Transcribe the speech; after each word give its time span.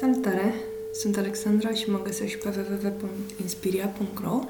Salutare! 0.00 0.54
Sunt 0.92 1.16
Alexandra 1.16 1.70
și 1.70 1.90
mă 1.90 2.00
găsești 2.02 2.38
pe 2.38 2.48
www.inspiria.ro 2.48 4.40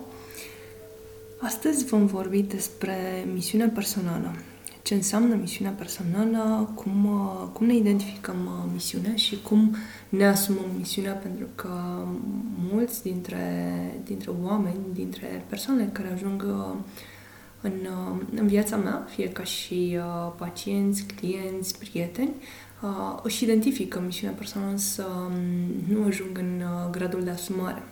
Astăzi 1.38 1.84
vom 1.84 2.06
vorbi 2.06 2.42
despre 2.42 3.24
misiunea 3.32 3.70
personală. 3.74 4.34
Ce 4.82 4.94
înseamnă 4.94 5.34
misiunea 5.34 5.72
personală, 5.72 6.72
cum, 6.74 7.20
cum 7.52 7.66
ne 7.66 7.74
identificăm 7.74 8.36
uh, 8.46 8.70
misiunea 8.72 9.14
și 9.14 9.42
cum 9.42 9.76
ne 10.08 10.26
asumăm 10.26 10.70
misiunea, 10.76 11.12
pentru 11.12 11.46
că 11.54 12.04
mulți 12.72 13.02
dintre, 13.02 13.64
dintre 14.04 14.30
oameni, 14.42 14.78
dintre 14.94 15.44
persoanele 15.48 15.90
care 15.92 16.12
ajung 16.12 16.44
uh, 16.48 16.76
în, 17.60 17.72
uh, 17.72 18.20
în 18.34 18.46
viața 18.46 18.76
mea, 18.76 19.06
fie 19.10 19.28
ca 19.28 19.42
și 19.42 19.98
pacienți, 20.36 21.04
clienți, 21.04 21.78
prieteni, 21.78 22.34
uh, 22.82 23.18
își 23.22 23.44
identifică 23.44 24.02
misiunea 24.06 24.36
personală, 24.36 24.76
să 24.76 25.06
um, 25.26 25.96
nu 25.96 26.04
ajung 26.06 26.38
în 26.38 26.62
uh, 26.62 26.90
gradul 26.90 27.24
de 27.24 27.30
asumare. 27.30 27.82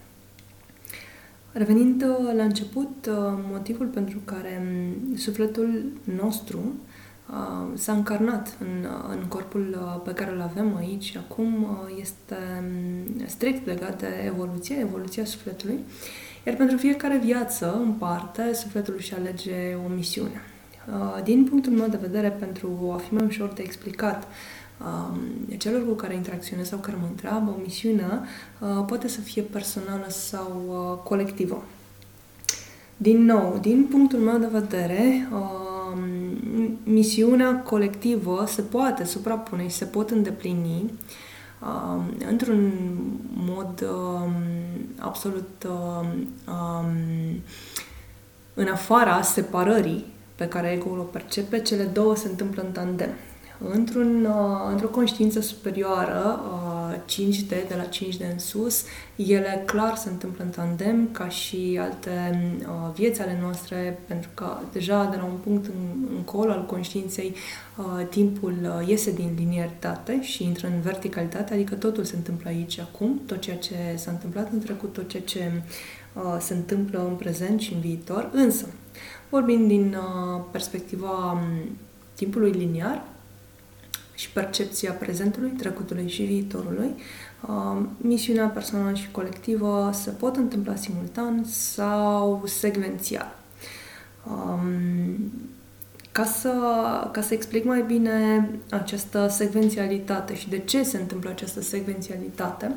Revenind 1.52 2.02
uh, 2.02 2.32
la 2.36 2.42
început, 2.42 3.06
uh, 3.08 3.14
motivul 3.50 3.86
pentru 3.86 4.18
care 4.24 4.62
um, 5.10 5.16
sufletul 5.16 5.84
nostru 6.16 6.58
uh, 7.30 7.66
s-a 7.74 7.92
încarnat 7.92 8.56
în, 8.60 8.84
uh, 8.84 9.16
în 9.20 9.24
corpul 9.28 9.78
uh, 9.80 10.00
pe 10.04 10.12
care 10.12 10.30
îl 10.30 10.40
avem 10.40 10.76
aici 10.76 11.16
acum 11.16 11.62
uh, 11.62 11.98
este 12.00 12.36
um, 12.60 13.26
strict 13.26 13.66
legat 13.66 14.00
de 14.00 14.08
evoluția, 14.26 14.78
evoluția 14.78 15.24
sufletului. 15.24 15.78
Iar 16.46 16.56
pentru 16.56 16.76
fiecare 16.76 17.20
viață, 17.24 17.76
în 17.84 17.92
parte, 17.92 18.54
sufletul 18.54 18.94
își 18.96 19.14
alege 19.14 19.74
o 19.86 19.88
misiune. 19.94 20.40
Uh, 20.88 21.22
din 21.22 21.44
punctul 21.44 21.72
meu 21.72 21.88
de 21.88 21.98
vedere, 22.00 22.30
pentru 22.30 22.90
a 22.94 22.96
fi 22.96 23.14
mai 23.14 23.24
ușor 23.24 23.48
de 23.48 23.62
explicat, 23.62 24.28
um, 24.80 25.56
celor 25.56 25.86
cu 25.86 25.92
care 25.92 26.14
interacționez 26.14 26.68
sau 26.68 26.78
care 26.78 26.96
mă 27.00 27.06
întreabă, 27.10 27.50
o 27.50 27.60
misiune 27.62 28.20
uh, 28.58 28.84
poate 28.86 29.08
să 29.08 29.20
fie 29.20 29.42
personală 29.42 30.06
sau 30.08 30.62
uh, 30.68 31.02
colectivă. 31.04 31.62
Din 32.96 33.24
nou, 33.24 33.58
din 33.60 33.86
punctul 33.90 34.18
meu 34.18 34.38
de 34.38 34.48
vedere, 34.52 35.28
uh, 35.32 35.98
misiunea 36.84 37.62
colectivă 37.62 38.44
se 38.46 38.62
poate 38.62 39.04
suprapune 39.04 39.68
și 39.68 39.76
se 39.76 39.84
pot 39.84 40.10
îndeplini 40.10 40.92
uh, 41.60 42.02
într-un 42.28 42.72
mod 43.34 43.80
uh, 43.82 44.30
absolut 44.98 45.66
uh, 45.66 46.08
um, 46.48 47.40
în 48.54 48.66
afara 48.66 49.22
separării 49.22 50.04
pe 50.34 50.48
care 50.48 50.72
ego-ul 50.72 50.98
o 50.98 51.02
percepe, 51.02 51.60
cele 51.60 51.84
două 51.84 52.16
se 52.16 52.28
întâmplă 52.28 52.62
în 52.62 52.72
tandem 52.72 53.10
într-un, 53.58 54.24
uh, 54.24 54.70
într-o 54.70 54.88
conștiință 54.88 55.40
superioară, 55.40 56.40
5D, 57.04 57.50
uh, 57.50 57.68
de 57.68 57.74
la 57.76 57.84
5D 57.84 58.32
în 58.32 58.38
sus, 58.38 58.84
ele 59.16 59.62
clar 59.66 59.96
se 59.96 60.08
întâmplă 60.08 60.44
în 60.44 60.50
tandem, 60.50 61.08
ca 61.12 61.28
și 61.28 61.78
alte 61.80 62.40
uh, 62.60 62.92
vieți 62.94 63.20
ale 63.20 63.38
noastre, 63.42 63.98
pentru 64.06 64.30
că 64.34 64.56
deja 64.72 65.04
de 65.04 65.16
la 65.16 65.24
un 65.24 65.36
punct 65.44 65.70
încolo 66.16 66.50
al 66.50 66.66
conștiinței, 66.66 67.34
timpul 68.10 68.84
iese 68.86 69.12
din 69.12 69.34
linearitate 69.36 70.22
și 70.22 70.44
intră 70.44 70.66
în 70.66 70.80
verticalitate, 70.80 71.54
adică 71.54 71.74
totul 71.74 72.04
se 72.04 72.16
întâmplă 72.16 72.48
aici 72.48 72.78
acum, 72.78 73.20
tot 73.26 73.40
ceea 73.40 73.56
ce 73.56 73.74
s-a 73.94 74.10
întâmplat 74.10 74.52
în 74.52 74.60
trecut, 74.60 74.92
tot 74.92 75.08
ceea 75.08 75.22
ce 75.22 75.62
se 76.38 76.54
întâmplă 76.54 77.06
în 77.08 77.14
prezent 77.14 77.60
și 77.60 77.72
în 77.72 77.80
viitor, 77.80 78.30
însă, 78.32 78.66
vorbind 79.28 79.68
din 79.68 79.96
perspectiva 80.50 81.32
um, 81.32 81.76
timpului 82.14 82.50
liniar, 82.50 83.04
și 84.16 84.30
percepția 84.30 84.92
prezentului, 84.92 85.50
trecutului 85.50 86.08
și 86.08 86.22
viitorului. 86.22 86.94
Uh, 87.48 87.82
misiunea 87.96 88.46
personală 88.46 88.94
și 88.94 89.10
colectivă 89.10 89.90
se 89.92 90.10
pot 90.10 90.36
întâmpla 90.36 90.74
simultan 90.74 91.44
sau 91.44 92.42
secvențial. 92.46 93.36
Um, 94.30 95.32
ca 96.12 96.24
să, 96.24 96.52
ca 97.12 97.20
să 97.20 97.34
explic 97.34 97.64
mai 97.64 97.82
bine 97.82 98.48
această 98.70 99.28
secvențialitate 99.28 100.36
și 100.36 100.48
de 100.48 100.58
ce 100.58 100.82
se 100.82 100.98
întâmplă 100.98 101.30
această 101.30 101.60
secvențialitate, 101.60 102.74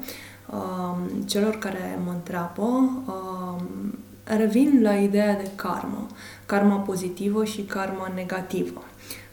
um, 0.52 1.22
celor 1.22 1.56
care 1.56 2.00
mă 2.06 2.12
întreabă, 2.12 2.62
um, 2.62 3.98
revin 4.24 4.80
la 4.82 4.94
ideea 4.94 5.36
de 5.36 5.50
karmă, 5.56 6.08
karma 6.46 6.76
pozitivă 6.76 7.46
și 7.46 7.62
karma 7.62 8.12
negativă. 8.16 8.84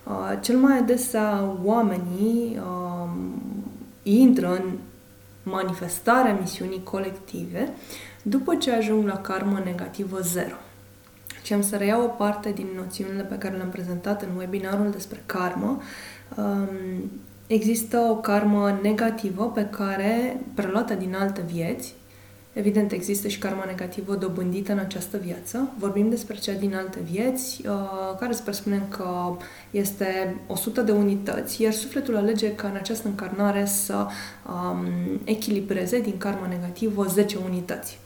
Uh, 0.08 0.38
cel 0.40 0.56
mai 0.56 0.78
adesea 0.78 1.56
oamenii 1.64 2.58
uh, 2.58 3.10
intră 4.02 4.48
în 4.54 4.78
manifestarea 5.42 6.38
misiunii 6.40 6.82
colective 6.82 7.72
după 8.22 8.54
ce 8.54 8.72
ajung 8.72 9.06
la 9.06 9.16
karmă 9.16 9.60
negativă 9.64 10.18
zero. 10.20 10.54
Și 11.42 11.52
am 11.52 11.62
să 11.62 11.76
reiau 11.76 12.02
o 12.02 12.06
parte 12.06 12.50
din 12.50 12.66
noțiunile 12.76 13.22
pe 13.22 13.38
care 13.38 13.56
le-am 13.56 13.68
prezentat 13.68 14.22
în 14.22 14.28
webinarul 14.36 14.90
despre 14.90 15.22
karmă. 15.26 15.80
Um, 16.36 17.10
există 17.46 17.98
o 17.98 18.16
karmă 18.16 18.78
negativă 18.82 19.50
pe 19.50 19.66
care, 19.66 20.40
preluată 20.54 20.94
din 20.94 21.14
alte 21.14 21.44
vieți, 21.52 21.94
Evident, 22.56 22.92
există 22.92 23.28
și 23.28 23.38
karma 23.38 23.64
negativă 23.66 24.14
dobândită 24.14 24.72
în 24.72 24.78
această 24.78 25.16
viață. 25.16 25.70
Vorbim 25.78 26.08
despre 26.08 26.34
cea 26.34 26.52
din 26.52 26.74
alte 26.74 26.98
vieți, 27.10 27.62
uh, 27.66 28.16
care 28.20 28.32
să 28.32 28.42
presupunem 28.42 28.82
că 28.88 29.36
este 29.70 30.36
100 30.46 30.80
de 30.80 30.92
unități, 30.92 31.62
iar 31.62 31.72
sufletul 31.72 32.16
alege 32.16 32.54
ca 32.54 32.68
în 32.68 32.74
această 32.74 33.08
încarnare 33.08 33.64
să 33.64 33.94
um, 33.96 34.86
echilibreze 35.24 36.00
din 36.00 36.18
karma 36.18 36.46
negativă 36.46 37.04
10 37.04 37.36
unități. 37.44 37.98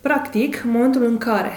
Practic, 0.00 0.62
în 0.64 0.70
momentul 0.70 1.04
în 1.04 1.18
care 1.18 1.52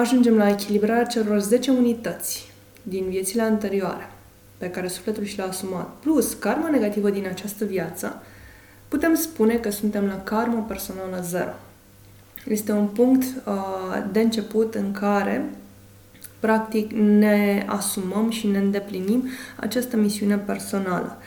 ajungem 0.00 0.36
la 0.36 0.48
echilibrarea 0.48 1.04
celor 1.04 1.40
10 1.40 1.70
unități 1.70 2.52
din 2.82 3.04
viețile 3.08 3.42
anterioare, 3.42 4.10
pe 4.56 4.70
care 4.70 4.88
sufletul 4.88 5.24
și 5.24 5.36
le-a 5.36 5.46
asumat, 5.46 5.88
plus 6.00 6.34
karma 6.34 6.68
negativă 6.68 7.10
din 7.10 7.26
această 7.26 7.64
viață, 7.64 8.22
putem 8.88 9.14
spune 9.14 9.54
că 9.54 9.70
suntem 9.70 10.04
la 10.04 10.22
karmă 10.22 10.64
personală 10.68 11.20
zero. 11.22 11.52
Este 12.46 12.72
un 12.72 12.86
punct 12.86 13.24
uh, 13.24 14.04
de 14.12 14.20
început 14.20 14.74
în 14.74 14.92
care 14.92 15.50
practic 16.40 16.92
ne 16.92 17.64
asumăm 17.68 18.30
și 18.30 18.46
ne 18.46 18.58
îndeplinim 18.58 19.28
această 19.56 19.96
misiune 19.96 20.36
personală. 20.36 21.18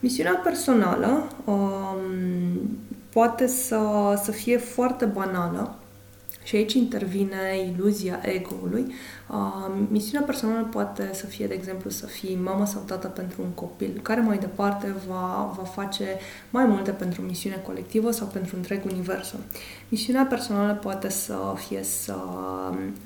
Misiunea 0.00 0.40
personală 0.44 1.28
um, 1.44 2.78
poate 3.12 3.46
să, 3.46 3.80
să 4.22 4.30
fie 4.30 4.56
foarte 4.56 5.04
banală, 5.04 5.78
și 6.42 6.56
aici 6.56 6.72
intervine 6.72 7.72
iluzia 7.74 8.20
ego-ului. 8.22 8.94
Uh, 9.30 9.86
misiunea 9.90 10.26
personală 10.26 10.66
poate 10.70 11.10
să 11.12 11.26
fie, 11.26 11.46
de 11.46 11.54
exemplu, 11.54 11.90
să 11.90 12.06
fii 12.06 12.38
mamă 12.42 12.66
sau 12.66 12.82
tată 12.86 13.08
pentru 13.08 13.42
un 13.42 13.48
copil, 13.48 14.00
care 14.02 14.20
mai 14.20 14.38
departe 14.38 14.94
va, 15.08 15.54
va 15.56 15.62
face 15.62 16.04
mai 16.50 16.64
multe 16.64 16.90
pentru 16.90 17.22
misiune 17.22 17.62
colectivă 17.64 18.10
sau 18.10 18.26
pentru 18.26 18.56
întreg 18.56 18.84
universul. 18.84 19.38
Misiunea 19.88 20.24
personală 20.24 20.72
poate 20.72 21.08
să 21.08 21.54
fie 21.56 21.82
să 21.82 22.16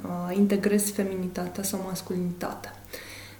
uh, 0.02 0.36
integrezi 0.36 0.92
feminitatea 0.92 1.62
sau 1.62 1.84
masculinitatea. 1.86 2.74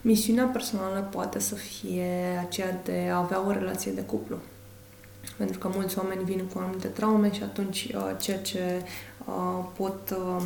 Misiunea 0.00 0.44
personală 0.44 1.08
poate 1.10 1.38
să 1.38 1.54
fie 1.54 2.08
aceea 2.46 2.80
de 2.84 3.08
a 3.12 3.16
avea 3.16 3.46
o 3.46 3.50
relație 3.50 3.92
de 3.92 4.02
cuplu 4.02 4.36
pentru 5.36 5.58
că 5.58 5.70
mulți 5.74 5.98
oameni 5.98 6.24
vin 6.24 6.44
cu 6.52 6.58
anumite 6.58 6.86
traume 6.86 7.32
și 7.32 7.42
atunci 7.42 7.88
uh, 7.94 8.10
ceea 8.20 8.38
ce 8.38 8.58
uh, 8.78 9.15
pot 9.76 10.10
uh, 10.10 10.42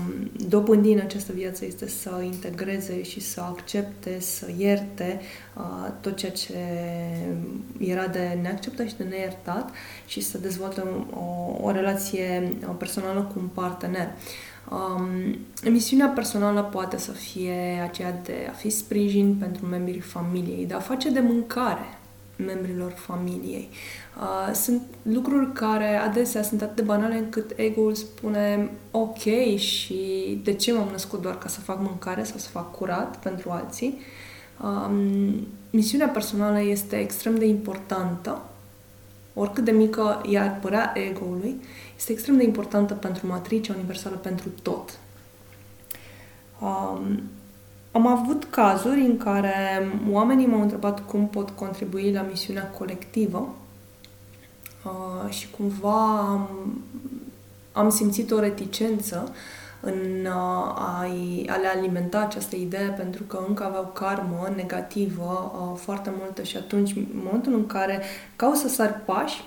dobândi 0.49 0.93
în 0.93 0.99
această 0.99 1.33
viață 1.33 1.65
este 1.65 1.89
să 1.89 2.21
integreze 2.25 3.03
și 3.03 3.21
să 3.21 3.41
accepte, 3.41 4.21
să 4.21 4.47
ierte 4.59 5.21
uh, 5.57 5.93
tot 6.01 6.17
ceea 6.17 6.33
ce 6.33 6.55
era 7.79 8.07
de 8.07 8.39
neacceptat 8.43 8.89
și 8.89 8.97
de 8.97 9.05
neiertat 9.05 9.71
și 10.07 10.21
să 10.21 10.39
dezvolte 10.39 10.83
o, 11.15 11.67
o 11.67 11.71
relație 11.71 12.57
uh, 12.63 12.75
personală 12.79 13.21
cu 13.21 13.39
un 13.39 13.47
partener. 13.47 14.09
Um, 14.71 15.39
misiunea 15.71 16.07
personală 16.07 16.63
poate 16.63 16.99
să 16.99 17.13
fie 17.13 17.81
aceea 17.89 18.21
de 18.25 18.47
a 18.51 18.53
fi 18.53 18.71
sprijin 18.71 19.35
pentru 19.35 19.67
membrii 19.67 20.01
familiei, 20.01 20.67
de 20.67 20.75
a 20.75 20.81
face 20.81 21.11
de 21.11 21.21
mâncare 21.21 22.00
membrilor 22.47 22.91
familiei. 22.91 23.69
Uh, 24.21 24.55
sunt 24.55 24.83
lucruri 25.03 25.53
care 25.53 25.97
adesea 25.97 26.43
sunt 26.43 26.63
atât 26.63 26.77
de 26.77 26.83
banale 26.83 27.17
încât 27.17 27.53
ego-ul 27.57 27.95
spune 27.95 28.71
ok 28.91 29.57
și 29.57 30.41
de 30.45 30.53
ce 30.53 30.73
m-am 30.73 30.89
născut 30.91 31.21
doar 31.21 31.39
ca 31.39 31.49
să 31.49 31.61
fac 31.61 31.81
mâncare 31.81 32.23
sau 32.23 32.39
să 32.39 32.49
fac 32.49 32.71
curat 32.71 33.17
pentru 33.17 33.51
alții. 33.51 34.01
Um, 34.63 35.47
misiunea 35.71 36.09
personală 36.09 36.61
este 36.61 36.97
extrem 36.97 37.35
de 37.35 37.47
importantă, 37.47 38.43
oricât 39.35 39.65
de 39.65 39.71
mică 39.71 40.23
ea 40.29 40.43
ar 40.43 40.59
părea 40.61 40.93
ego-ului, 40.95 41.61
este 41.97 42.13
extrem 42.13 42.37
de 42.37 42.45
importantă 42.45 42.95
pentru 42.95 43.27
matricea 43.27 43.75
universală, 43.77 44.17
pentru 44.17 44.49
tot. 44.63 44.99
Um, 46.61 47.23
am 47.93 48.07
avut 48.07 48.45
cazuri 48.45 49.01
în 49.01 49.17
care 49.17 49.89
oamenii 50.11 50.47
m-au 50.47 50.61
întrebat 50.61 51.01
cum 51.07 51.29
pot 51.29 51.51
contribui 51.51 52.13
la 52.13 52.23
misiunea 52.23 52.67
colectivă 52.69 53.55
uh, 54.85 55.33
și 55.33 55.51
cumva 55.51 56.19
am, 56.19 56.83
am 57.73 57.91
simțit 57.91 58.31
o 58.31 58.41
reticență 58.41 59.33
în 59.81 60.27
a, 60.27 60.75
a 61.47 61.57
le 61.57 61.67
alimenta 61.77 62.21
această 62.21 62.57
idee 62.57 62.95
pentru 62.97 63.23
că 63.23 63.45
încă 63.49 63.65
aveau 63.65 63.91
karmă 63.95 64.53
negativă 64.57 65.53
uh, 65.55 65.79
foarte 65.79 66.13
multă 66.19 66.43
și 66.43 66.57
atunci, 66.57 66.95
în 66.97 67.07
momentul 67.25 67.55
în 67.55 67.67
care 67.67 68.03
caut 68.37 68.57
să 68.57 68.69
sar 68.69 69.03
pași, 69.05 69.45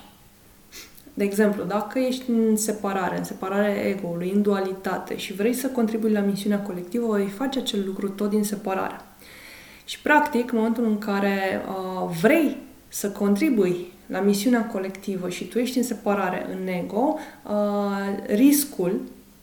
de 1.14 1.24
exemplu, 1.24 1.64
dacă 1.64 1.98
ești 1.98 2.30
în 2.30 2.56
separare, 2.56 3.18
în 3.18 3.24
separare 3.24 3.70
ego-ului, 3.70 4.30
în 4.34 4.42
dualitate 4.42 5.16
și 5.16 5.32
vrei 5.32 5.54
să 5.54 5.66
contribui 5.66 6.12
la 6.12 6.20
misiunea 6.20 6.60
colectivă, 6.60 7.16
vei 7.16 7.26
face 7.26 7.58
acel 7.58 7.82
lucru 7.86 8.08
tot 8.08 8.30
din 8.30 8.44
separare. 8.44 9.00
Și, 9.84 10.00
practic, 10.00 10.52
în 10.52 10.58
momentul 10.58 10.84
în 10.84 10.98
care 10.98 11.62
uh, 11.68 12.16
vrei 12.20 12.56
să 12.88 13.10
contribui 13.10 13.92
la 14.06 14.20
misiunea 14.20 14.66
colectivă 14.66 15.28
și 15.28 15.44
tu 15.44 15.58
ești 15.58 15.78
în 15.78 15.84
separare 15.84 16.46
în 16.50 16.66
ego, 16.66 17.18
uh, 17.42 18.34
riscul 18.34 19.00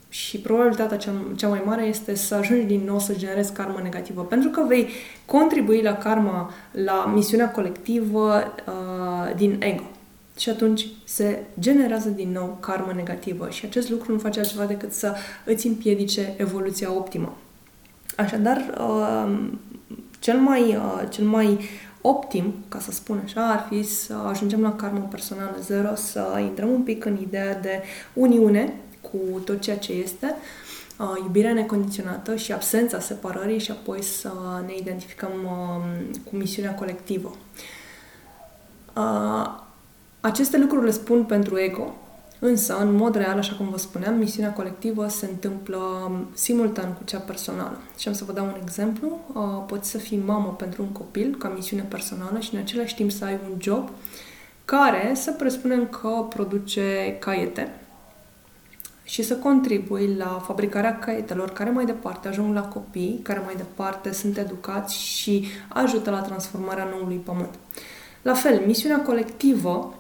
și 0.10 0.40
probabilitatea 0.40 0.98
cea, 0.98 1.12
cea 1.36 1.48
mai 1.48 1.62
mare 1.66 1.84
este 1.84 2.16
să 2.16 2.36
ajungi 2.36 2.66
din 2.66 2.82
nou 2.86 3.00
să 3.00 3.14
generezi 3.18 3.54
karmă 3.54 3.80
negativă. 3.84 4.22
Pentru 4.22 4.50
că 4.50 4.64
vei 4.68 4.88
contribui 5.26 5.82
la 5.82 5.94
karma, 5.94 6.54
la 6.72 7.12
misiunea 7.14 7.52
colectivă 7.52 8.54
uh, 8.68 9.36
din 9.36 9.56
ego. 9.60 9.84
Și 10.42 10.50
atunci 10.50 10.88
se 11.04 11.44
generează 11.60 12.10
din 12.10 12.32
nou 12.32 12.58
karmă 12.60 12.92
negativă 12.96 13.50
și 13.50 13.66
acest 13.66 13.90
lucru 13.90 14.12
nu 14.12 14.20
face 14.20 14.40
altceva 14.40 14.66
decât 14.66 14.94
să 14.94 15.16
îți 15.46 15.68
împiedice 15.68 16.34
evoluția 16.38 16.94
optimă. 16.94 17.38
Așadar, 18.18 18.74
uh, 18.80 19.50
cel 20.20 20.38
mai, 20.38 20.62
uh, 20.62 21.04
cel 21.10 21.26
mai 21.26 21.60
optim, 22.02 22.54
ca 22.70 22.80
să 22.80 22.92
spun 22.92 23.22
așa, 23.24 23.48
ar 23.48 23.68
fi 23.70 23.84
să 23.84 24.14
ajungem 24.14 24.62
la 24.62 24.76
karmă 24.76 25.08
personală 25.10 25.56
zero, 25.62 25.96
să 25.96 26.40
intrăm 26.40 26.70
un 26.70 26.82
pic 26.82 27.06
în 27.06 27.18
ideea 27.22 27.60
de 27.60 27.82
uniune 28.14 28.74
cu 29.02 29.40
tot 29.46 29.62
ceea 29.62 29.78
ce 29.78 29.92
este, 29.92 30.36
uh, 31.00 31.14
iubirea 31.24 31.54
necondiționată 31.54 32.36
și 32.36 32.52
absența 32.52 33.00
separării 33.00 33.60
și 33.60 33.72
apoi 33.72 34.04
să 34.04 34.32
ne 34.66 34.74
identificăm 34.78 35.32
uh, 35.44 36.16
cu 36.30 36.36
misiunea 36.36 36.76
colectivă. 36.76 37.36
Uh, 40.22 40.30
aceste 40.32 40.58
lucruri 40.58 40.86
le 40.86 40.92
spun 40.92 41.24
pentru 41.24 41.60
ego, 41.60 41.96
însă, 42.40 42.78
în 42.80 42.96
mod 42.96 43.16
real, 43.16 43.38
așa 43.38 43.56
cum 43.56 43.70
vă 43.70 43.78
spuneam, 43.78 44.18
misiunea 44.18 44.54
colectivă 44.54 45.08
se 45.08 45.26
întâmplă 45.26 46.12
simultan 46.34 46.94
cu 46.94 47.04
cea 47.04 47.20
personală. 47.20 47.78
Și 47.98 48.08
am 48.08 48.14
să 48.14 48.24
vă 48.24 48.32
dau 48.32 48.46
un 48.46 48.58
exemplu. 48.62 49.20
Poți 49.68 49.90
să 49.90 49.98
fii 49.98 50.22
mamă 50.26 50.56
pentru 50.58 50.82
un 50.82 50.90
copil 50.90 51.36
ca 51.38 51.48
misiune 51.48 51.84
personală 51.84 52.40
și 52.40 52.54
în 52.56 52.60
același 52.60 52.96
timp 52.96 53.12
să 53.12 53.26
ai 53.26 53.40
un 53.52 53.58
job 53.60 53.90
care 54.66 55.12
să 55.16 55.32
presupunem 55.32 55.88
că 55.88 56.26
produce 56.30 57.18
caiete 57.20 57.76
și 59.04 59.24
să 59.24 59.36
contribui 59.36 60.16
la 60.16 60.44
fabricarea 60.46 61.00
caietelor 61.00 61.50
care 61.50 61.70
mai 61.70 61.86
departe 61.86 62.28
ajung 62.28 62.54
la 62.54 62.62
copii, 62.62 63.20
care 63.24 63.42
mai 63.46 63.56
departe 63.56 64.14
sunt 64.14 64.38
educați 64.38 64.98
și 64.98 65.48
ajută 65.68 66.10
la 66.10 66.22
transformarea 66.22 66.88
noului 66.92 67.16
pământ. 67.16 67.54
La 68.22 68.34
fel, 68.34 68.62
misiunea 68.66 69.02
colectivă 69.02 69.96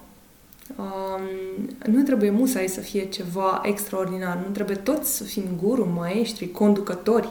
um, 0.77 1.93
nu 1.93 2.03
trebuie 2.03 2.29
musai 2.29 2.67
să 2.67 2.79
fie 2.79 3.05
ceva 3.05 3.61
extraordinar, 3.63 4.43
nu 4.45 4.51
trebuie 4.53 4.75
toți 4.75 5.17
să 5.17 5.23
fim 5.23 5.43
guru, 5.61 5.89
maestri, 5.93 6.51
conducători, 6.51 7.29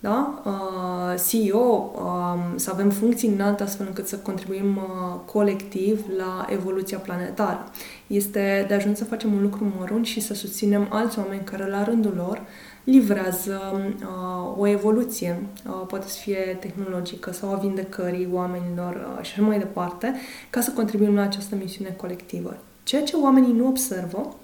da? 0.00 0.42
Uh, 0.44 1.20
CEO, 1.28 1.92
uh, 1.94 2.52
să 2.56 2.70
avem 2.72 2.90
funcții 2.90 3.28
înalte 3.28 3.62
astfel 3.62 3.86
încât 3.86 4.06
să 4.06 4.16
contribuim 4.16 4.76
uh, 4.76 5.20
colectiv 5.24 6.04
la 6.16 6.46
evoluția 6.48 6.98
planetară. 6.98 7.64
Este 8.06 8.64
de 8.68 8.74
ajuns 8.74 8.98
să 8.98 9.04
facem 9.04 9.32
un 9.32 9.42
lucru 9.42 9.72
mărunt 9.78 10.06
și 10.06 10.20
să 10.20 10.34
susținem 10.34 10.86
alți 10.90 11.18
oameni 11.18 11.44
care 11.44 11.66
la 11.66 11.84
rândul 11.84 12.12
lor 12.16 12.42
livrează 12.90 13.60
uh, 14.00 14.58
o 14.58 14.66
evoluție, 14.66 15.42
uh, 15.66 15.86
poate 15.86 16.08
să 16.08 16.18
fie 16.18 16.56
tehnologică 16.60 17.32
sau 17.32 17.52
a 17.52 17.56
vindecării 17.56 18.28
oamenilor 18.32 18.94
uh, 18.94 19.24
și 19.24 19.32
așa 19.32 19.42
mai 19.42 19.58
departe, 19.58 20.14
ca 20.50 20.60
să 20.60 20.70
contribuim 20.70 21.14
la 21.14 21.22
această 21.22 21.54
misiune 21.54 21.94
colectivă. 21.96 22.56
Ceea 22.82 23.02
ce 23.02 23.16
oamenii 23.16 23.52
nu 23.52 23.66
observă 23.66 24.36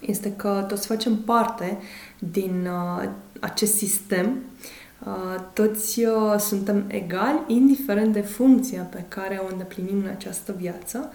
este 0.00 0.32
că 0.32 0.64
toți 0.68 0.86
facem 0.86 1.16
parte 1.16 1.78
din 2.18 2.66
uh, 2.66 3.08
acest 3.40 3.74
sistem, 3.74 4.38
uh, 5.06 5.44
toți 5.52 6.04
uh, 6.04 6.38
suntem 6.38 6.84
egali, 6.86 7.42
indiferent 7.46 8.12
de 8.12 8.20
funcția 8.20 8.82
pe 8.82 9.04
care 9.08 9.40
o 9.44 9.52
îndeplinim 9.52 9.98
în 9.98 10.10
această 10.10 10.54
viață, 10.58 11.12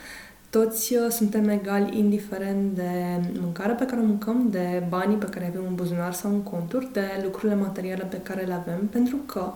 toți 0.50 0.96
uh, 0.96 1.10
suntem 1.10 1.50
egali 1.50 1.98
indiferent 1.98 2.75
de 2.75 3.22
mâncarea 3.40 3.75
pe 3.75 3.86
care 3.86 4.01
o 4.01 4.06
mâncăm, 4.06 4.50
de 4.50 4.84
banii 4.90 5.18
pe 5.18 5.25
care 5.25 5.48
avem 5.48 5.66
în 5.68 5.75
buzunar 5.75 6.13
sau 6.13 6.31
în 6.31 6.44
conturi, 6.44 6.90
de 6.94 7.22
lucrurile 7.24 7.56
materiale 7.56 8.04
pe 8.04 8.22
care 8.22 8.42
le 8.46 8.54
avem, 8.54 8.88
pentru 8.88 9.18
că 9.18 9.51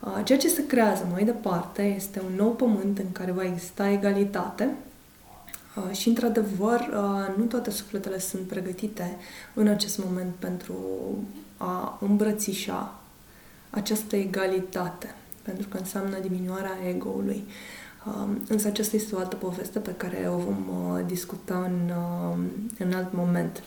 uh, 0.00 0.20
ceea 0.24 0.38
ce 0.38 0.48
se 0.48 0.66
creează 0.66 1.06
mai 1.12 1.24
departe 1.24 1.82
este 1.82 2.22
un 2.30 2.36
nou 2.36 2.50
pământ 2.50 2.98
în 2.98 3.12
care 3.12 3.32
va 3.32 3.44
exista 3.44 3.90
egalitate 3.90 4.68
uh, 5.76 5.96
și, 5.96 6.08
într-adevăr, 6.08 6.80
uh, 6.80 7.34
nu 7.36 7.44
toate 7.44 7.70
sufletele 7.70 8.18
sunt 8.18 8.42
pregătite 8.42 9.16
în 9.54 9.66
acest 9.66 10.04
moment 10.04 10.34
pentru 10.38 10.74
a 11.56 11.98
îmbrățișa 12.00 12.94
această 13.70 14.16
egalitate, 14.16 15.14
pentru 15.42 15.68
că 15.68 15.76
înseamnă 15.76 16.18
diminuarea 16.18 16.76
ego-ului. 16.88 17.36
Um, 17.36 17.46
însă 18.48 18.68
aceasta 18.68 18.96
este 18.96 19.14
o 19.14 19.18
altă 19.18 19.36
poveste 19.36 19.78
pe 19.78 19.94
care 19.96 20.28
o 20.28 20.36
vom 20.36 20.64
uh, 20.68 21.00
discuta 21.06 21.70
în, 21.70 21.94
uh, 21.96 22.38
în 22.78 22.92
alt 22.92 23.12
moment. 23.12 23.62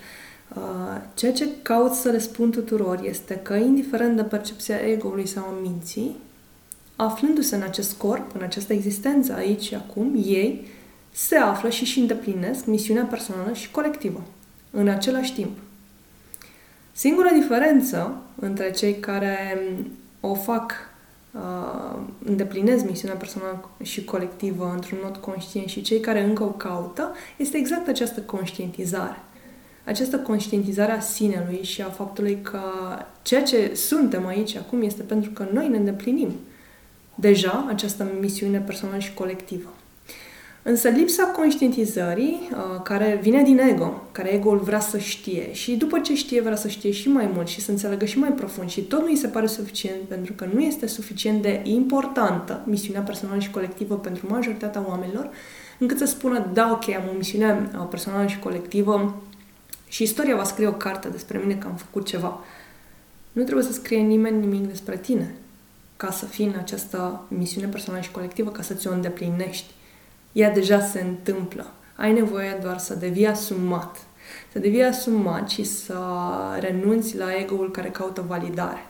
Uh, 0.55 1.01
ceea 1.13 1.33
ce 1.33 1.47
caut 1.61 1.93
să 1.93 2.09
le 2.09 2.19
spun 2.19 2.51
tuturor 2.51 2.99
este 3.03 3.35
că, 3.35 3.53
indiferent 3.53 4.15
de 4.15 4.23
percepția 4.23 4.75
ego-ului 4.75 5.27
sau 5.27 5.43
a 5.43 5.59
minții, 5.61 6.15
aflându-se 6.95 7.55
în 7.55 7.61
acest 7.61 7.97
corp, 7.97 8.35
în 8.35 8.41
această 8.41 8.73
existență 8.73 9.33
aici 9.33 9.61
și 9.61 9.75
acum, 9.75 10.13
ei 10.15 10.67
se 11.11 11.35
află 11.35 11.69
și 11.69 11.81
își 11.81 11.99
îndeplinesc 11.99 12.65
misiunea 12.65 13.03
personală 13.03 13.53
și 13.53 13.71
colectivă, 13.71 14.23
în 14.71 14.88
același 14.88 15.33
timp. 15.33 15.57
Singura 16.91 17.29
diferență 17.29 18.21
între 18.39 18.71
cei 18.71 18.99
care 18.99 19.61
o 20.19 20.33
fac, 20.33 20.73
uh, 21.33 21.99
îndeplinesc 22.25 22.85
misiunea 22.89 23.17
personală 23.17 23.69
și 23.83 24.03
colectivă 24.05 24.71
într-un 24.73 24.97
mod 25.03 25.17
conștient 25.17 25.67
și 25.67 25.81
cei 25.81 25.99
care 25.99 26.23
încă 26.23 26.43
o 26.43 26.47
caută, 26.47 27.11
este 27.38 27.57
exact 27.57 27.88
această 27.88 28.19
conștientizare. 28.19 29.19
Această 29.85 30.19
conștientizare 30.19 30.91
a 30.91 31.00
sinelui 31.00 31.63
și 31.63 31.81
a 31.81 31.89
faptului 31.89 32.39
că 32.41 32.61
ceea 33.21 33.43
ce 33.43 33.75
suntem 33.75 34.25
aici 34.25 34.55
acum 34.55 34.81
este 34.81 35.03
pentru 35.03 35.31
că 35.31 35.45
noi 35.53 35.67
ne 35.67 35.77
îndeplinim 35.77 36.31
deja 37.15 37.65
această 37.69 38.07
misiune 38.19 38.59
personală 38.59 39.00
și 39.00 39.13
colectivă. 39.13 39.69
Însă 40.63 40.88
lipsa 40.88 41.24
conștientizării, 41.24 42.50
uh, 42.51 42.82
care 42.84 43.20
vine 43.22 43.44
din 43.44 43.60
ego, 43.60 44.03
care 44.12 44.34
ego-ul 44.34 44.58
vrea 44.58 44.80
să 44.80 44.98
știe 44.98 45.53
și 45.53 45.75
după 45.75 46.00
ce 46.00 46.15
știe, 46.15 46.41
vrea 46.41 46.56
să 46.56 46.68
știe 46.68 46.91
și 46.91 47.10
mai 47.10 47.30
mult 47.34 47.48
și 47.48 47.62
să 47.62 47.72
înțeleagă 47.72 48.06
și 48.06 48.20
mai 48.20 48.32
profund 48.32 48.70
și 48.70 48.82
tot 48.82 49.00
nu 49.00 49.06
îi 49.06 49.15
se 49.15 49.27
pare 49.27 49.46
suficient 49.46 50.01
pentru 50.08 50.34
că 50.34 50.48
nu 50.53 50.60
este 50.60 50.88
suficient 50.88 51.41
de 51.41 51.62
importantă 51.63 52.62
misiunea 52.65 53.01
personală 53.01 53.39
și 53.39 53.51
colectivă 53.51 53.96
pentru 53.96 54.25
majoritatea 54.30 54.86
oamenilor, 54.88 55.30
încât 55.80 55.98
să 55.98 56.06
spună, 56.06 56.50
da, 56.53 56.70
ok, 56.72 56.96
am 56.96 57.03
o 57.13 57.18
misiune 57.18 57.70
uh, 57.80 57.88
personală 57.89 58.27
și 58.27 58.39
colectivă 58.39 59.22
și 59.88 60.03
istoria 60.03 60.36
va 60.36 60.44
scrie 60.44 60.68
o 60.68 60.74
carte 60.74 61.08
despre 61.08 61.38
mine 61.38 61.56
că 61.56 61.68
am 61.68 61.75
făcut 61.75 62.06
ceva. 62.06 62.39
Nu 63.32 63.44
trebuie 63.44 63.65
să 63.65 63.74
scrie 63.74 64.00
nimeni 64.00 64.39
nimic 64.39 64.68
despre 64.68 64.98
tine 64.98 65.36
ca 65.98 66.12
să 66.12 66.25
fii 66.25 66.46
în 66.46 66.56
această 66.58 67.22
misiune 67.27 67.68
personală 67.68 68.03
și 68.03 68.12
colectivă, 68.12 68.50
ca 68.50 68.62
să 68.62 68.74
ți-o 68.74 68.91
îndeplinești 68.91 69.65
ea 70.31 70.51
deja 70.51 70.79
se 70.79 71.01
întâmplă. 71.01 71.65
Ai 71.95 72.13
nevoie 72.13 72.57
doar 72.61 72.77
să 72.77 72.95
devii 72.95 73.27
asumat. 73.27 73.97
Să 74.51 74.59
devii 74.59 74.83
asumat 74.83 75.50
și 75.50 75.63
să 75.63 76.00
renunți 76.59 77.17
la 77.17 77.25
ego-ul 77.39 77.71
care 77.71 77.89
caută 77.89 78.23
validare. 78.27 78.85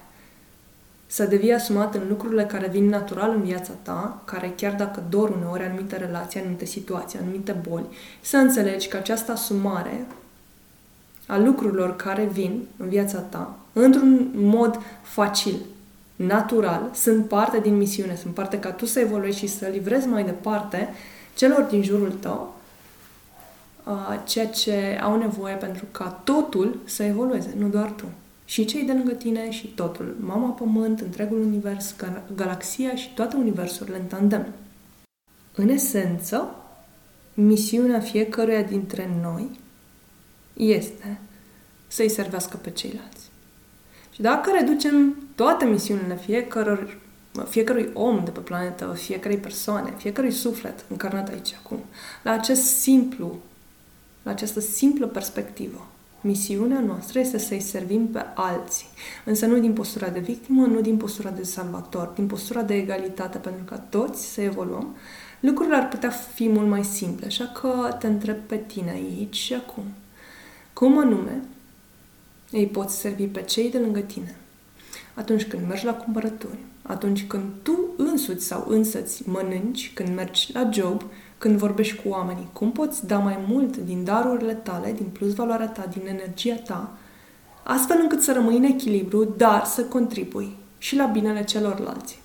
Să 1.06 1.24
devii 1.24 1.54
asumat 1.54 1.96
în 1.96 2.02
lucrurile 2.08 2.46
care 2.46 2.68
vin 2.68 2.90
natural 2.90 3.30
în 3.30 3.42
viața 3.42 3.74
ta, 3.82 4.22
care 4.26 4.54
chiar 4.56 4.74
dacă 4.74 5.04
dor 5.10 5.30
uneori 5.30 5.64
anumite 5.64 5.98
relații, 5.98 6.40
anumite 6.40 6.66
situații, 6.66 7.20
anumite 7.20 7.56
boli, 7.70 7.86
să 8.22 8.38
înțelegi 8.38 8.88
că 8.88 8.98
această 8.98 9.32
asumare 9.32 10.06
a 11.28 11.38
lucrurilor 11.38 11.96
care 11.96 12.24
vin 12.24 12.68
în 12.78 12.90
viața 12.90 13.20
ta, 13.20 13.56
într-un 13.74 14.30
mod 14.34 14.80
facil, 15.02 15.56
natural, 16.16 16.90
sunt 16.94 17.28
parte 17.28 17.60
din 17.60 17.78
misiune, 17.78 18.16
sunt 18.16 18.34
parte 18.34 18.60
ca 18.60 18.72
tu 18.72 18.86
să 18.86 19.00
evoluezi 19.00 19.38
și 19.38 19.48
să 19.48 19.68
livrezi 19.72 20.08
mai 20.08 20.24
departe 20.24 20.90
celor 21.36 21.62
din 21.62 21.84
jurul 21.84 22.12
tău 22.12 22.62
ceea 24.26 24.48
ce 24.48 25.00
au 25.02 25.18
nevoie 25.18 25.56
pentru 25.56 25.86
ca 25.92 26.22
totul 26.24 26.80
să 26.86 27.04
evolueze, 27.04 27.54
nu 27.58 27.68
doar 27.68 27.92
tu. 27.92 28.06
Și 28.46 28.66
cei 28.66 28.84
de 28.84 28.92
lângă 28.92 29.12
tine 29.12 29.52
și 29.52 29.68
totul. 29.68 30.16
Mama 30.20 30.50
Pământ, 30.50 31.00
întregul 31.00 31.42
univers, 31.42 31.96
galaxia 32.36 32.96
și 32.96 33.14
toate 33.14 33.36
universurile 33.36 33.98
în 33.98 34.06
tandem. 34.06 34.48
În 35.56 35.70
esență, 35.70 36.56
misiunea 37.34 38.00
fiecăruia 38.00 38.62
dintre 38.62 39.10
noi 39.22 39.60
este 40.54 41.20
să-i 41.88 42.10
servească 42.10 42.58
pe 42.58 42.70
ceilalți. 42.70 43.30
Și 44.14 44.22
dacă 44.22 44.52
reducem 44.60 45.16
toate 45.36 45.66
misiunile 45.66 46.18
fiecăror, 46.18 46.98
fiecărui 47.50 47.90
om 47.94 48.22
de 48.24 48.32
pe 48.32 48.40
planetă, 48.40 48.94
fiecărei 48.98 49.38
persoane, 49.38 49.94
fiecărui 49.98 50.32
suflet 50.32 50.86
încarnat 50.90 51.30
aici 51.30 51.56
acum, 51.64 51.80
la 52.24 52.32
acest 52.32 52.64
simplu, 52.64 53.38
la 54.24 54.32
această 54.32 54.60
simplă 54.60 55.08
perspectivă, 55.08 55.88
Misiunea 56.24 56.80
noastră 56.80 57.20
este 57.20 57.38
să-i 57.38 57.60
servim 57.60 58.08
pe 58.08 58.26
alții, 58.36 58.88
însă 59.26 59.46
nu 59.46 59.60
din 59.60 59.74
postura 59.74 60.10
de 60.10 60.20
victimă, 60.20 60.66
nu 60.66 60.82
din 60.82 60.98
postura 60.98 61.30
de 61.30 61.44
salvator, 61.44 62.08
din 62.08 62.28
postura 62.28 62.62
de 62.62 62.74
egalitate, 62.74 63.38
pentru 63.38 63.64
ca 63.64 63.78
toți 63.78 64.26
să 64.34 64.42
evoluăm, 64.42 64.96
lucrurile 65.40 65.76
ar 65.76 65.88
putea 65.88 66.10
fi 66.10 66.50
mult 66.50 66.68
mai 66.68 66.84
simple. 66.84 67.26
Așa 67.26 67.46
că 67.46 67.96
te 68.00 68.08
întreb 68.08 68.36
pe 68.36 68.58
tine 68.58 68.92
aici 68.92 69.36
și 69.36 69.54
acum. 69.54 69.84
Cum 70.74 71.00
anume 71.00 71.42
îi 72.52 72.68
poți 72.68 73.00
servi 73.00 73.26
pe 73.26 73.42
cei 73.42 73.72
de 73.72 73.80
lângă 73.80 74.00
tine? 74.00 74.36
Atunci 75.14 75.46
când 75.46 75.68
mergi 75.68 75.86
la 75.86 75.94
cumpărături, 75.94 76.58
atunci 76.92 77.28
când 77.28 77.44
tu 77.62 77.80
însuți 77.98 78.46
sau 78.46 78.66
însăți 78.68 79.30
mănânci, 79.30 79.92
când 79.94 80.16
mergi 80.16 80.50
la 80.54 80.70
job, 80.72 81.04
când 81.38 81.58
vorbești 81.58 81.96
cu 81.96 82.10
oamenii, 82.10 82.50
cum 82.54 82.72
poți 82.72 83.08
da 83.08 83.18
mai 83.18 83.40
mult 83.48 83.78
din 83.78 84.04
darurile 84.04 84.54
tale, 84.54 84.92
din 84.92 85.06
plus 85.06 85.34
valoarea 85.34 85.68
ta, 85.68 85.86
din 85.94 86.08
energia 86.08 86.56
ta, 86.56 86.98
astfel 87.64 87.98
încât 88.02 88.22
să 88.22 88.34
rămâi 88.34 88.58
în 88.58 88.64
echilibru, 88.64 89.24
dar 89.38 89.66
să 89.66 89.84
contribui 89.84 90.56
și 90.78 90.96
la 90.96 91.06
binele 91.06 91.44
celorlalți. 91.44 92.20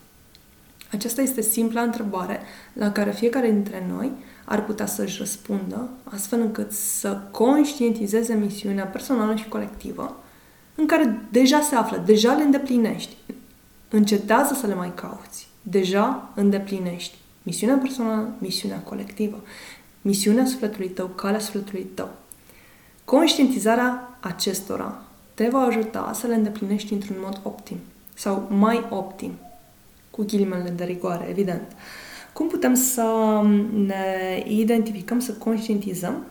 Aceasta 0.92 1.22
este 1.22 1.40
simpla 1.40 1.80
întrebare 1.80 2.40
la 2.72 2.92
care 2.92 3.10
fiecare 3.10 3.50
dintre 3.50 3.86
noi 3.88 4.12
ar 4.44 4.64
putea 4.64 4.86
să-și 4.86 5.18
răspundă, 5.18 5.88
astfel 6.04 6.40
încât 6.40 6.72
să 6.72 7.20
conștientizeze 7.30 8.34
misiunea 8.34 8.84
personală 8.84 9.34
și 9.34 9.48
colectivă, 9.48 10.16
în 10.74 10.86
care 10.86 11.20
deja 11.30 11.60
se 11.60 11.74
află, 11.74 12.02
deja 12.06 12.32
le 12.32 12.42
îndeplinești. 12.42 13.16
Încetează 13.88 14.54
să 14.54 14.66
le 14.66 14.74
mai 14.74 14.94
cauți. 14.94 15.48
Deja 15.62 16.30
îndeplinești. 16.34 17.14
Misiunea 17.42 17.76
personală, 17.76 18.34
misiunea 18.38 18.78
colectivă. 18.78 19.42
Misiunea 20.02 20.44
sufletului 20.44 20.88
tău, 20.88 21.06
calea 21.06 21.38
sufletului 21.38 21.86
tău. 21.94 22.08
Conștientizarea 23.04 24.18
acestora 24.20 25.02
te 25.34 25.48
va 25.48 25.60
ajuta 25.60 26.10
să 26.14 26.26
le 26.26 26.34
îndeplinești 26.34 26.92
într-un 26.92 27.16
mod 27.20 27.40
optim 27.42 27.76
sau 28.14 28.46
mai 28.50 28.86
optim, 28.90 29.32
cu 30.10 30.24
ghilimele 30.24 30.70
de 30.70 30.84
rigoare, 30.84 31.26
evident. 31.30 31.72
Cum 32.32 32.48
putem 32.48 32.74
să 32.74 33.40
ne 33.86 34.44
identificăm, 34.48 35.20
să 35.20 35.32
conștientizăm 35.32 36.24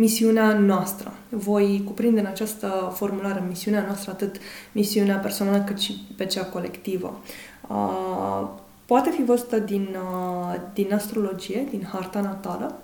misiunea 0.00 0.58
noastră. 0.58 1.12
Voi 1.28 1.82
cuprinde 1.84 2.20
în 2.20 2.26
această 2.26 2.92
formulare 2.94 3.44
misiunea 3.48 3.84
noastră 3.86 4.10
atât 4.10 4.36
misiunea 4.72 5.16
personală 5.16 5.62
cât 5.66 5.78
și 5.78 6.06
pe 6.16 6.26
cea 6.26 6.44
colectivă. 6.44 7.20
Uh, 7.68 8.48
poate 8.84 9.10
fi 9.10 9.22
văzută 9.22 9.58
din, 9.58 9.88
uh, 9.92 10.60
din 10.74 10.92
astrologie, 10.94 11.66
din 11.70 11.88
harta 11.92 12.20
natală, 12.20 12.78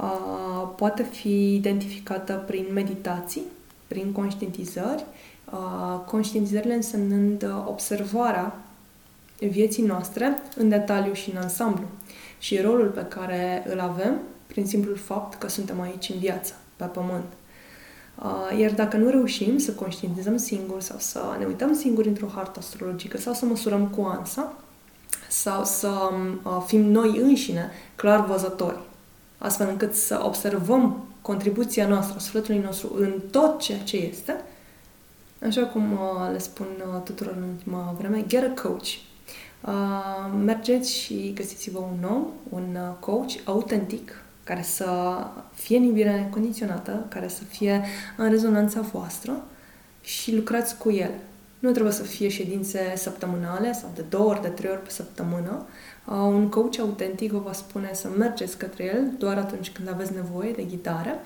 uh, 0.00 0.68
poate 0.76 1.02
fi 1.02 1.54
identificată 1.54 2.44
prin 2.46 2.66
meditații, 2.72 3.42
prin 3.86 4.12
conștientizări, 4.12 5.04
conștientizările 6.06 6.74
însemnând 6.74 7.46
observarea 7.66 8.54
vieții 9.38 9.82
noastre 9.82 10.42
în 10.56 10.68
detaliu 10.68 11.12
și 11.12 11.30
în 11.30 11.36
ansamblu 11.36 11.84
și 12.38 12.60
rolul 12.60 12.88
pe 12.88 13.06
care 13.08 13.64
îl 13.72 13.80
avem 13.80 14.14
prin 14.52 14.66
simplul 14.66 14.96
fapt 14.96 15.38
că 15.38 15.48
suntem 15.48 15.80
aici 15.80 16.08
în 16.08 16.18
viață, 16.18 16.52
pe 16.76 16.84
pământ. 16.84 17.32
Uh, 18.18 18.58
iar 18.58 18.70
dacă 18.70 18.96
nu 18.96 19.08
reușim 19.08 19.58
să 19.58 19.72
conștientizăm 19.72 20.36
singuri 20.36 20.82
sau 20.82 20.96
să 20.98 21.20
ne 21.38 21.44
uităm 21.44 21.74
singuri 21.74 22.08
într-o 22.08 22.26
hartă 22.34 22.58
astrologică 22.58 23.18
sau 23.18 23.32
să 23.32 23.44
măsurăm 23.44 23.86
cu 23.88 24.02
ansa 24.02 24.52
sau 25.28 25.64
să 25.64 25.88
uh, 26.44 26.62
fim 26.66 26.80
noi 26.80 27.18
înșine 27.18 27.70
clar 27.94 28.26
văzători, 28.26 28.78
astfel 29.38 29.68
încât 29.68 29.94
să 29.94 30.20
observăm 30.24 31.04
contribuția 31.22 31.86
noastră, 31.86 32.18
sufletului 32.18 32.60
nostru 32.60 32.94
în 32.98 33.12
tot 33.30 33.60
ceea 33.60 33.78
ce 33.78 33.96
este, 33.96 34.44
așa 35.46 35.62
cum 35.62 35.92
uh, 35.92 36.30
le 36.32 36.38
spun 36.38 36.66
tuturor 37.04 37.34
în 37.36 37.42
ultima 37.42 37.94
vreme, 37.98 38.24
get 38.26 38.58
a 38.58 38.62
coach. 38.62 38.88
Mergeți 40.44 40.96
și 40.96 41.32
găsiți-vă 41.34 41.78
un 41.78 42.08
om, 42.10 42.26
un 42.48 42.76
coach 43.00 43.32
autentic, 43.44 44.21
care 44.44 44.62
să 44.62 45.16
fie 45.54 45.76
în 45.76 45.82
iubire 45.82 46.10
necondiționată, 46.10 47.06
care 47.08 47.28
să 47.28 47.44
fie 47.44 47.84
în 48.16 48.30
rezonanța 48.30 48.80
voastră 48.80 49.44
și 50.00 50.34
lucrați 50.34 50.78
cu 50.78 50.90
el. 50.90 51.10
Nu 51.58 51.70
trebuie 51.70 51.92
să 51.92 52.02
fie 52.02 52.28
ședințe 52.28 52.92
săptămânale 52.96 53.72
sau 53.72 53.90
de 53.94 54.04
două 54.08 54.28
ori, 54.28 54.42
de 54.42 54.48
trei 54.48 54.70
ori 54.70 54.82
pe 54.82 54.90
săptămână. 54.90 55.66
Uh, 56.06 56.14
un 56.14 56.48
coach 56.48 56.78
autentic 56.78 57.30
vă 57.30 57.38
va 57.38 57.52
spune 57.52 57.90
să 57.92 58.08
mergeți 58.18 58.58
către 58.58 58.84
el 58.84 59.10
doar 59.18 59.38
atunci 59.38 59.70
când 59.70 59.88
aveți 59.88 60.12
nevoie 60.14 60.52
de 60.52 60.62
ghidare. 60.62 61.20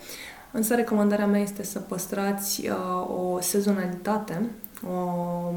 Însă 0.52 0.75
recomandarea 0.75 1.26
mea 1.26 1.40
este 1.40 1.62
să 1.62 1.78
păstrați 1.78 2.68
uh, 2.68 2.75
o 3.16 3.40
sezonalitate, 3.40 4.50
o 4.83 5.52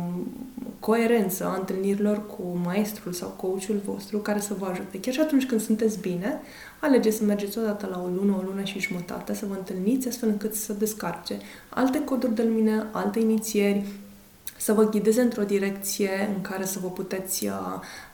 coerență 0.79 1.45
a 1.45 1.57
întâlnirilor 1.57 2.25
cu 2.27 2.59
maestrul 2.63 3.13
sau 3.13 3.29
coachul 3.29 3.81
vostru 3.85 4.17
care 4.17 4.39
să 4.39 4.53
vă 4.59 4.65
ajute. 4.65 4.99
Chiar 4.99 5.13
și 5.13 5.19
atunci 5.19 5.45
când 5.45 5.61
sunteți 5.61 5.99
bine, 5.99 6.41
alegeți 6.79 7.17
să 7.17 7.23
mergeți 7.23 7.57
odată 7.57 7.88
la 7.91 8.01
o 8.01 8.07
lună, 8.07 8.35
o 8.39 8.41
lună 8.45 8.63
și 8.63 8.79
jumătate, 8.79 9.33
să 9.33 9.45
vă 9.45 9.53
întâlniți 9.53 10.07
astfel 10.07 10.29
încât 10.29 10.53
să 10.53 10.73
descarce 10.73 11.38
alte 11.69 12.03
coduri 12.03 12.35
de 12.35 12.43
lumină, 12.43 12.85
alte 12.91 13.19
inițieri, 13.19 13.85
să 14.57 14.73
vă 14.73 14.89
ghideze 14.89 15.21
într-o 15.21 15.43
direcție 15.43 16.29
în 16.35 16.41
care 16.41 16.65
să 16.65 16.79
vă 16.81 16.88
puteți 16.88 17.45
uh, 17.45 17.51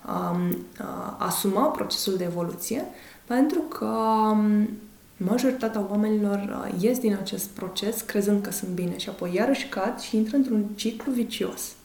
uh, 0.05 0.49
uh, 0.79 1.15
asuma 1.17 1.65
procesul 1.65 2.17
de 2.17 2.23
evoluție, 2.23 2.85
pentru 3.25 3.59
că 3.59 3.85
um, 4.31 4.69
majoritatea 5.17 5.87
oamenilor 5.89 6.65
uh, 6.73 6.81
ies 6.83 6.99
din 6.99 7.17
acest 7.21 7.47
proces 7.49 8.01
crezând 8.01 8.41
că 8.41 8.51
sunt 8.51 8.71
bine 8.71 8.97
și 8.97 9.09
apoi 9.09 9.33
iarăși 9.33 9.67
cad 9.67 9.99
și 9.99 10.17
intră 10.17 10.35
într-un 10.35 10.65
ciclu 10.75 11.11
vicios 11.11 11.75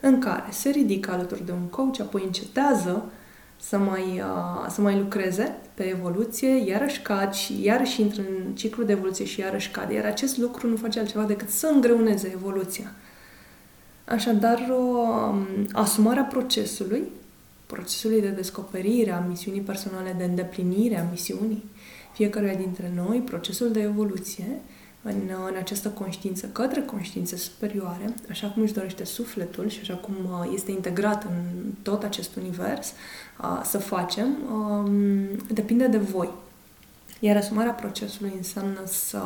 în 0.00 0.18
care 0.18 0.48
se 0.50 0.70
ridică 0.70 1.10
alături 1.10 1.46
de 1.46 1.52
un 1.52 1.66
coach, 1.70 2.00
apoi 2.00 2.22
încetează 2.24 3.04
să 3.56 3.78
mai, 3.78 4.02
uh, 4.02 4.70
să 4.70 4.80
mai 4.80 4.98
lucreze 4.98 5.56
pe 5.74 5.88
evoluție, 5.88 6.48
iarăși 6.48 7.00
cad 7.00 7.32
și 7.32 7.62
iarăși 7.62 8.00
intră 8.00 8.22
în 8.22 8.54
ciclu 8.54 8.84
de 8.84 8.92
evoluție 8.92 9.24
și 9.24 9.40
iarăși 9.40 9.70
cad. 9.70 9.90
Iar 9.90 10.04
acest 10.04 10.36
lucru 10.36 10.68
nu 10.68 10.76
face 10.76 10.98
altceva 10.98 11.24
decât 11.24 11.48
să 11.48 11.66
îngreuneze 11.66 12.30
evoluția. 12.34 12.92
Așadar, 14.04 14.58
uh, 14.58 15.66
asumarea 15.72 16.22
procesului, 16.22 17.02
procesului 17.66 18.20
de 18.20 18.28
descoperire 18.28 19.10
a 19.10 19.20
misiunii 19.28 19.60
personale, 19.60 20.14
de 20.18 20.24
îndeplinire 20.24 20.98
a 20.98 21.10
misiunii 21.10 21.64
fiecăruia 22.12 22.54
dintre 22.54 22.92
noi, 22.94 23.18
procesul 23.18 23.72
de 23.72 23.80
evoluție, 23.80 24.60
în, 25.02 25.20
în 25.48 25.56
această 25.58 25.88
conștiință 25.88 26.46
către 26.46 26.80
conștiințe 26.80 27.36
superioare, 27.36 28.14
așa 28.30 28.46
cum 28.48 28.62
își 28.62 28.72
dorește 28.72 29.04
sufletul 29.04 29.68
și 29.68 29.78
așa 29.80 29.94
cum 29.94 30.14
uh, 30.24 30.50
este 30.54 30.70
integrat 30.70 31.24
în 31.24 31.70
tot 31.82 32.02
acest 32.02 32.36
univers, 32.36 32.92
uh, 33.42 33.60
să 33.64 33.78
facem, 33.78 34.36
um, 34.52 34.92
depinde 35.52 35.86
de 35.86 35.98
voi. 35.98 36.30
Iar 37.20 37.36
asumarea 37.36 37.72
procesului 37.72 38.32
înseamnă 38.36 38.80
să 38.84 39.22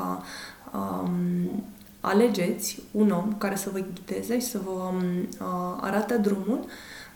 um, 0.72 1.64
alegeți 2.00 2.82
un 2.90 3.10
om 3.10 3.34
care 3.38 3.56
să 3.56 3.70
vă 3.72 3.78
ghideze 3.78 4.38
și 4.38 4.46
să 4.46 4.58
vă 4.64 4.70
um, 4.70 5.28
uh, 5.40 5.78
arate 5.80 6.16
drumul 6.16 6.64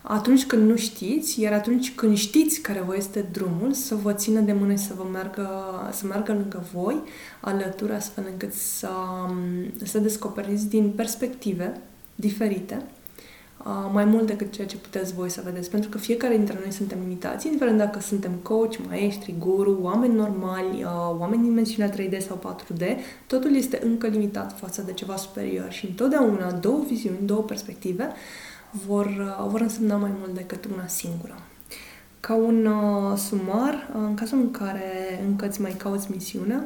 atunci 0.02 0.47
când 0.47 0.69
nu 0.71 0.76
știți, 0.76 1.40
iar 1.40 1.52
atunci 1.52 1.95
când 1.95 2.17
știți 2.17 2.61
care 2.61 2.83
vă 2.87 2.97
este 2.97 3.25
drumul, 3.33 3.73
să 3.73 3.95
vă 3.95 4.12
țină 4.12 4.40
de 4.40 4.52
mână 4.52 4.73
și 4.73 4.78
să 4.78 4.95
vă 4.97 5.05
meargă, 5.12 5.49
să 5.93 6.07
meargă 6.07 6.33
lângă 6.33 6.64
voi, 6.73 7.02
alături, 7.40 7.93
astfel 7.93 8.25
încât 8.31 8.52
să, 8.52 8.90
să 9.83 9.99
descoperiți 9.99 10.69
din 10.69 10.90
perspective 10.90 11.81
diferite 12.14 12.83
mai 13.93 14.05
mult 14.05 14.26
decât 14.26 14.52
ceea 14.52 14.67
ce 14.67 14.76
puteți 14.76 15.14
voi 15.14 15.31
să 15.31 15.43
vedeți. 15.45 15.71
Pentru 15.71 15.90
că 15.90 15.99
fiecare 15.99 16.37
dintre 16.37 16.59
noi 16.62 16.73
suntem 16.73 16.99
limitați, 17.00 17.47
indiferent 17.47 17.78
dacă 17.78 18.00
suntem 18.00 18.33
coach, 18.43 18.75
maestri, 18.88 19.35
guru, 19.38 19.78
oameni 19.83 20.14
normali, 20.14 20.85
oameni 21.19 21.43
din 21.43 21.50
dimensiunea 21.50 21.93
3D 21.93 22.26
sau 22.26 22.57
4D, 22.57 22.85
totul 23.26 23.57
este 23.57 23.81
încă 23.83 24.07
limitat 24.07 24.59
față 24.59 24.83
de 24.83 24.93
ceva 24.93 25.17
superior 25.17 25.71
și 25.71 25.87
întotdeauna 25.87 26.52
două 26.52 26.85
viziuni, 26.88 27.19
două 27.25 27.43
perspective 27.43 28.02
vor, 28.02 28.12
uh, 28.12 28.48
vor 28.71 29.61
însemna 29.61 29.97
mai 29.97 30.11
mult 30.19 30.35
decât 30.35 30.65
una 30.65 30.87
singură. 30.87 31.39
Ca 32.21 32.35
un 32.35 32.67
uh, 32.67 33.17
sumar, 33.17 33.75
uh, 33.75 34.01
în 34.07 34.15
cazul 34.15 34.39
în 34.39 34.51
care 34.51 35.21
încă 35.27 35.47
îți 35.47 35.61
mai 35.61 35.73
cauți 35.73 36.11
misiunea, 36.11 36.65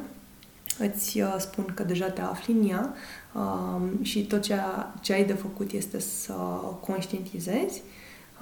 îți 0.79 1.21
uh, 1.21 1.35
spun 1.37 1.71
că 1.73 1.83
deja 1.83 2.09
te 2.09 2.21
afli 2.21 2.53
în 2.53 2.69
ea 2.69 2.93
uh, 3.33 3.81
și 4.01 4.25
tot 4.25 4.41
ce, 4.41 4.55
ce 5.01 5.13
ai 5.13 5.25
de 5.25 5.33
făcut 5.33 5.71
este 5.71 5.99
să 5.99 6.33
o 6.63 6.67
conștientizezi, 6.67 7.81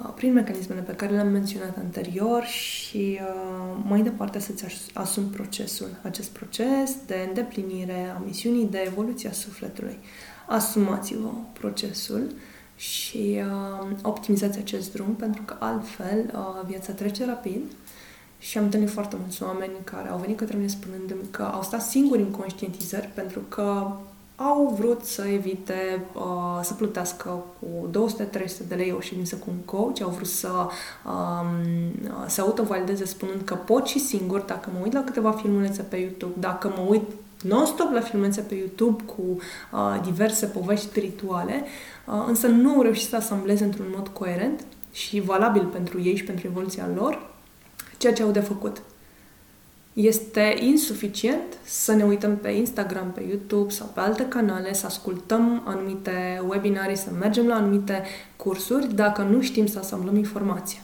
uh, 0.00 0.10
prin 0.14 0.32
mecanismele 0.32 0.80
pe 0.80 0.92
care 0.92 1.12
le-am 1.12 1.28
menționat 1.28 1.76
anterior 1.76 2.44
și 2.44 3.20
uh, 3.20 3.82
mai 3.84 4.02
departe 4.02 4.38
să-ți 4.38 4.90
asumi 4.94 5.26
procesul, 5.26 5.88
acest 6.02 6.30
proces 6.30 6.96
de 7.06 7.24
îndeplinire 7.28 8.14
a 8.16 8.22
misiunii, 8.26 8.66
de 8.66 8.82
evoluție 8.86 9.28
a 9.28 9.32
sufletului. 9.32 9.98
Asumați-vă 10.46 11.30
procesul 11.52 12.34
și 12.82 13.40
uh, 13.40 13.86
optimizați 14.02 14.58
acest 14.58 14.92
drum 14.92 15.14
pentru 15.14 15.42
că 15.42 15.56
altfel 15.58 16.30
uh, 16.34 16.66
viața 16.66 16.92
trece 16.92 17.24
rapid. 17.24 17.62
Și 18.38 18.58
am 18.58 18.64
întâlnit 18.64 18.90
foarte 18.90 19.16
mulți 19.20 19.42
oameni 19.42 19.72
care 19.84 20.08
au 20.08 20.18
venit 20.18 20.36
către 20.36 20.56
mine 20.56 20.68
spunându-mi 20.68 21.30
că 21.30 21.42
au 21.42 21.62
stat 21.62 21.82
singuri 21.82 22.20
în 22.20 22.30
conștientizări 22.30 23.10
pentru 23.14 23.40
că 23.48 23.92
au 24.36 24.74
vrut 24.78 25.04
să 25.04 25.22
evite 25.22 26.04
uh, 26.14 26.60
să 26.62 26.74
plătească 26.74 27.44
cu 27.58 27.88
200-300 28.06 28.66
de 28.68 28.74
lei 28.74 28.92
o 28.92 29.00
ședință 29.00 29.36
cu 29.36 29.46
un 29.48 29.60
coach, 29.64 30.00
au 30.02 30.10
vrut 30.10 30.28
să 30.28 30.50
um, 31.06 32.26
se 32.26 32.40
autovalideze 32.40 33.04
spunând 33.04 33.42
că 33.44 33.54
pot 33.54 33.86
și 33.86 33.98
singur, 33.98 34.40
dacă 34.40 34.70
mă 34.72 34.80
uit 34.82 34.92
la 34.92 35.04
câteva 35.04 35.30
filmulețe 35.30 35.82
pe 35.82 35.96
YouTube, 35.96 36.34
dacă 36.38 36.72
mă 36.76 36.84
uit 36.88 37.02
non-stop 37.42 37.92
la 37.92 38.00
filmulețe 38.00 38.40
pe 38.40 38.54
YouTube 38.54 39.02
cu 39.02 39.22
uh, 39.22 40.00
diverse 40.04 40.46
povești 40.46 40.84
spirituale, 40.84 41.64
uh, 42.06 42.24
însă 42.26 42.46
nu 42.46 42.70
au 42.70 42.82
reușit 42.82 43.08
să 43.08 43.16
asambleze 43.16 43.64
într-un 43.64 43.86
mod 43.96 44.08
coerent 44.08 44.64
și 44.92 45.20
valabil 45.20 45.64
pentru 45.64 46.00
ei 46.02 46.16
și 46.16 46.24
pentru 46.24 46.46
evoluția 46.46 46.88
lor 46.94 47.30
ceea 48.02 48.14
ce 48.14 48.22
au 48.22 48.30
de 48.30 48.40
făcut. 48.40 48.82
Este 49.92 50.56
insuficient 50.60 51.58
să 51.64 51.92
ne 51.92 52.04
uităm 52.04 52.36
pe 52.36 52.48
Instagram, 52.48 53.10
pe 53.12 53.22
YouTube 53.28 53.70
sau 53.70 53.90
pe 53.94 54.00
alte 54.00 54.28
canale, 54.28 54.72
să 54.72 54.86
ascultăm 54.86 55.62
anumite 55.64 56.42
webinarii, 56.48 56.96
să 56.96 57.10
mergem 57.18 57.46
la 57.46 57.54
anumite 57.54 58.02
cursuri, 58.36 58.94
dacă 58.94 59.22
nu 59.22 59.40
știm 59.40 59.66
să 59.66 59.78
asamblăm 59.78 60.16
informația. 60.16 60.80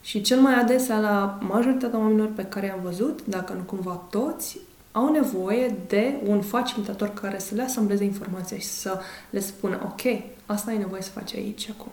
Și 0.00 0.20
cel 0.20 0.40
mai 0.40 0.54
adesea 0.54 0.98
la 0.98 1.38
majoritatea 1.40 1.98
oamenilor 1.98 2.30
pe 2.34 2.42
care 2.42 2.66
i-am 2.66 2.80
văzut, 2.82 3.26
dacă 3.26 3.52
nu 3.52 3.62
cumva 3.62 4.06
toți, 4.10 4.58
au 4.92 5.12
nevoie 5.12 5.76
de 5.88 6.14
un 6.26 6.42
facilitator 6.42 7.08
care 7.14 7.38
să 7.38 7.54
le 7.54 7.62
asambleze 7.62 8.04
informația 8.04 8.56
și 8.56 8.66
să 8.66 9.00
le 9.30 9.40
spună 9.40 9.80
ok, 9.84 10.22
asta 10.46 10.70
ai 10.70 10.78
nevoie 10.78 11.02
să 11.02 11.10
faci 11.10 11.34
aici 11.34 11.60
și 11.60 11.70
acum. 11.70 11.92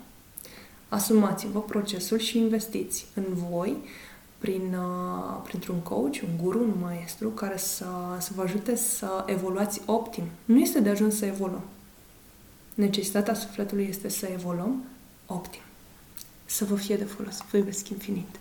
Asumați-vă 0.89 1.61
procesul 1.61 2.17
și 2.17 2.37
investiți 2.37 3.05
în 3.13 3.23
voi 3.49 3.77
prin, 4.37 4.73
uh, 4.73 5.41
printr-un 5.43 5.79
coach, 5.79 6.21
un 6.23 6.43
guru, 6.43 6.59
un 6.59 6.73
maestru 6.81 7.29
care 7.29 7.57
să, 7.57 7.85
să 8.19 8.31
vă 8.35 8.41
ajute 8.41 8.75
să 8.75 9.23
evoluați 9.25 9.81
optim. 9.85 10.23
Nu 10.45 10.59
este 10.59 10.79
de 10.79 10.89
ajuns 10.89 11.17
să 11.17 11.25
evoluăm. 11.25 11.63
Necesitatea 12.73 13.33
sufletului 13.33 13.85
este 13.89 14.09
să 14.09 14.27
evoluăm 14.33 14.83
optim. 15.25 15.61
Să 16.45 16.65
vă 16.65 16.75
fie 16.75 16.95
de 16.95 17.03
folos. 17.03 17.37
Vă 17.51 17.57
iubesc 17.57 17.89
infinit. 17.89 18.39